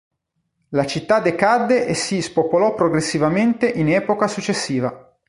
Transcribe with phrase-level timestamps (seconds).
[0.69, 5.15] La città decadde e si spopolò progressivamente in epoca successiva.